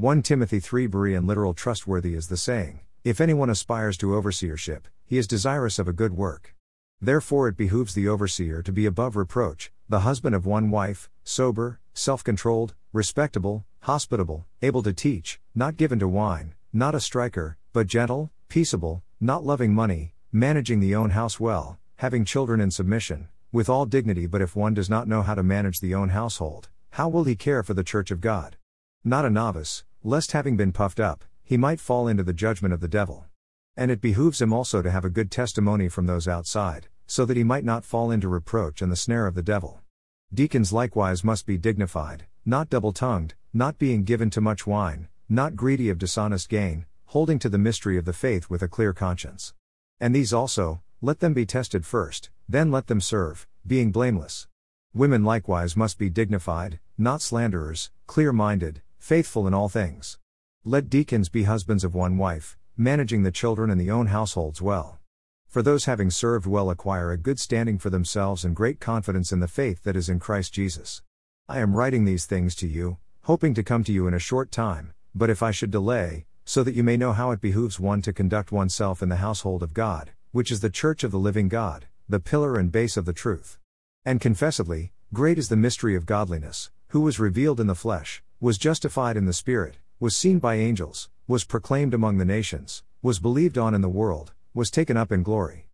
1 0.00 0.22
Timothy 0.22 0.60
3 0.60 0.88
Berean 0.88 1.26
literal 1.26 1.52
trustworthy 1.52 2.14
is 2.14 2.28
the 2.28 2.36
saying, 2.38 2.80
If 3.04 3.20
anyone 3.20 3.50
aspires 3.50 3.98
to 3.98 4.12
overseership, 4.12 4.84
he 5.04 5.18
is 5.18 5.26
desirous 5.26 5.78
of 5.78 5.88
a 5.88 5.92
good 5.92 6.16
work. 6.16 6.56
Therefore 7.02 7.48
it 7.48 7.56
behooves 7.58 7.92
the 7.92 8.08
overseer 8.08 8.62
to 8.62 8.72
be 8.72 8.86
above 8.86 9.14
reproach, 9.14 9.70
the 9.90 10.00
husband 10.00 10.34
of 10.34 10.46
one 10.46 10.70
wife, 10.70 11.10
sober, 11.22 11.80
self 11.92 12.24
controlled, 12.24 12.74
respectable, 12.94 13.66
hospitable, 13.80 14.46
able 14.62 14.82
to 14.84 14.94
teach, 14.94 15.38
not 15.54 15.76
given 15.76 15.98
to 15.98 16.08
wine, 16.08 16.54
not 16.72 16.94
a 16.94 17.00
striker, 17.00 17.58
but 17.74 17.86
gentle, 17.86 18.30
peaceable, 18.48 19.02
not 19.20 19.44
loving 19.44 19.74
money, 19.74 20.14
managing 20.32 20.80
the 20.80 20.94
own 20.94 21.10
house 21.10 21.38
well, 21.38 21.78
having 21.96 22.24
children 22.24 22.58
in 22.58 22.70
submission, 22.70 23.28
with 23.52 23.68
all 23.68 23.84
dignity. 23.84 24.26
But 24.26 24.40
if 24.40 24.56
one 24.56 24.72
does 24.72 24.88
not 24.88 25.08
know 25.08 25.20
how 25.20 25.34
to 25.34 25.42
manage 25.42 25.80
the 25.80 25.94
own 25.94 26.08
household, 26.08 26.70
how 26.92 27.10
will 27.10 27.24
he 27.24 27.36
care 27.36 27.62
for 27.62 27.74
the 27.74 27.84
church 27.84 28.10
of 28.10 28.22
God? 28.22 28.56
Not 29.04 29.24
a 29.26 29.30
novice, 29.30 29.84
lest 30.02 30.32
having 30.32 30.56
been 30.56 30.72
puffed 30.72 30.98
up, 30.98 31.24
he 31.42 31.56
might 31.56 31.80
fall 31.80 32.08
into 32.08 32.22
the 32.22 32.32
judgment 32.32 32.72
of 32.72 32.80
the 32.80 32.88
devil. 32.88 33.26
And 33.76 33.90
it 33.90 34.00
behooves 34.00 34.40
him 34.40 34.52
also 34.52 34.82
to 34.82 34.90
have 34.90 35.04
a 35.04 35.10
good 35.10 35.30
testimony 35.30 35.88
from 35.88 36.06
those 36.06 36.26
outside, 36.26 36.88
so 37.06 37.24
that 37.24 37.36
he 37.36 37.44
might 37.44 37.64
not 37.64 37.84
fall 37.84 38.10
into 38.10 38.28
reproach 38.28 38.82
and 38.82 38.90
the 38.90 38.96
snare 38.96 39.26
of 39.26 39.34
the 39.34 39.42
devil. 39.42 39.80
Deacons 40.32 40.72
likewise 40.72 41.24
must 41.24 41.44
be 41.44 41.58
dignified, 41.58 42.24
not 42.46 42.70
double 42.70 42.92
tongued, 42.92 43.34
not 43.52 43.78
being 43.78 44.04
given 44.04 44.30
to 44.30 44.40
much 44.40 44.66
wine, 44.66 45.08
not 45.28 45.56
greedy 45.56 45.90
of 45.90 45.98
dishonest 45.98 46.48
gain, 46.48 46.86
holding 47.06 47.38
to 47.38 47.48
the 47.48 47.58
mystery 47.58 47.98
of 47.98 48.04
the 48.04 48.12
faith 48.12 48.48
with 48.48 48.62
a 48.62 48.68
clear 48.68 48.92
conscience. 48.92 49.54
And 49.98 50.14
these 50.14 50.32
also, 50.32 50.82
let 51.02 51.20
them 51.20 51.34
be 51.34 51.44
tested 51.44 51.84
first, 51.84 52.30
then 52.48 52.70
let 52.70 52.86
them 52.86 53.00
serve, 53.00 53.48
being 53.66 53.90
blameless. 53.90 54.46
Women 54.94 55.24
likewise 55.24 55.76
must 55.76 55.98
be 55.98 56.08
dignified, 56.08 56.78
not 56.96 57.22
slanderers, 57.22 57.90
clear 58.06 58.32
minded, 58.32 58.82
faithful 59.00 59.48
in 59.48 59.54
all 59.54 59.68
things. 59.68 60.18
Let 60.62 60.90
deacons 60.90 61.30
be 61.30 61.44
husbands 61.44 61.82
of 61.84 61.94
one 61.94 62.18
wife, 62.18 62.58
managing 62.76 63.22
the 63.22 63.32
children 63.32 63.70
and 63.70 63.80
the 63.80 63.90
own 63.90 64.06
households 64.06 64.60
well. 64.62 65.00
For 65.48 65.62
those 65.62 65.86
having 65.86 66.10
served 66.10 66.46
well 66.46 66.70
acquire 66.70 67.10
a 67.10 67.16
good 67.16 67.40
standing 67.40 67.78
for 67.78 67.90
themselves 67.90 68.44
and 68.44 68.54
great 68.54 68.78
confidence 68.78 69.32
in 69.32 69.40
the 69.40 69.48
faith 69.48 69.82
that 69.82 69.96
is 69.96 70.08
in 70.08 70.20
Christ 70.20 70.52
Jesus. 70.52 71.02
I 71.48 71.58
am 71.58 71.74
writing 71.74 72.04
these 72.04 72.26
things 72.26 72.54
to 72.56 72.68
you, 72.68 72.98
hoping 73.22 73.54
to 73.54 73.64
come 73.64 73.82
to 73.84 73.92
you 73.92 74.06
in 74.06 74.14
a 74.14 74.20
short 74.20 74.52
time, 74.52 74.92
but 75.14 75.30
if 75.30 75.42
I 75.42 75.50
should 75.50 75.70
delay, 75.70 76.26
so 76.44 76.62
that 76.62 76.74
you 76.74 76.84
may 76.84 76.96
know 76.96 77.12
how 77.12 77.30
it 77.30 77.40
behooves 77.40 77.80
one 77.80 78.02
to 78.02 78.12
conduct 78.12 78.52
oneself 78.52 79.02
in 79.02 79.08
the 79.08 79.16
household 79.16 79.62
of 79.62 79.74
God, 79.74 80.10
which 80.30 80.52
is 80.52 80.60
the 80.60 80.70
church 80.70 81.02
of 81.02 81.10
the 81.10 81.18
living 81.18 81.48
God, 81.48 81.86
the 82.08 82.20
pillar 82.20 82.56
and 82.56 82.70
base 82.70 82.96
of 82.96 83.06
the 83.06 83.12
truth. 83.12 83.58
And 84.04 84.20
confessedly, 84.20 84.92
great 85.12 85.38
is 85.38 85.48
the 85.48 85.56
mystery 85.56 85.96
of 85.96 86.06
godliness, 86.06 86.70
who 86.88 87.00
was 87.00 87.18
revealed 87.18 87.60
in 87.60 87.66
the 87.66 87.74
flesh, 87.74 88.22
was 88.42 88.56
justified 88.56 89.18
in 89.18 89.26
the 89.26 89.34
Spirit, 89.34 89.76
was 89.98 90.16
seen 90.16 90.38
by 90.38 90.54
angels, 90.54 91.10
was 91.28 91.44
proclaimed 91.44 91.92
among 91.92 92.16
the 92.16 92.24
nations, 92.24 92.82
was 93.02 93.18
believed 93.18 93.58
on 93.58 93.74
in 93.74 93.82
the 93.82 93.88
world, 93.88 94.32
was 94.54 94.70
taken 94.70 94.96
up 94.96 95.12
in 95.12 95.22
glory. 95.22 95.66